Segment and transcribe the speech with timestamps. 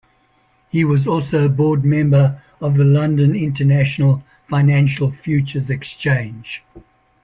[0.69, 6.63] He was also a board member of the London International Financial Futures Exchange.